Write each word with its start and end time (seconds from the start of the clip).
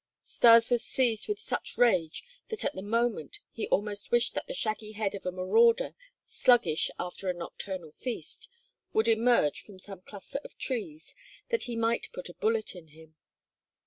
Stas 0.23 0.71
was 0.71 0.83
seized 0.83 1.27
with 1.27 1.37
such 1.37 1.77
rage 1.77 2.23
that 2.47 2.65
at 2.65 2.73
the 2.73 2.81
moment 2.81 3.37
he 3.51 3.67
almost 3.67 4.09
wished 4.09 4.33
that 4.33 4.47
the 4.47 4.53
shaggy 4.55 4.93
head 4.93 5.13
of 5.13 5.27
a 5.27 5.31
marauder, 5.31 5.93
sluggish 6.25 6.89
after 6.97 7.27
the 7.27 7.37
nocturnal 7.37 7.91
feast, 7.91 8.49
would 8.93 9.07
emerge 9.07 9.61
from 9.61 9.77
some 9.77 10.01
cluster 10.01 10.39
of 10.43 10.57
trees 10.57 11.13
that 11.49 11.65
he 11.69 11.75
might 11.75 12.11
put 12.13 12.29
a 12.29 12.33
bullet 12.33 12.75
in 12.75 12.87
him. 12.87 13.13